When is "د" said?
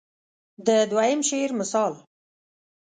0.65-0.67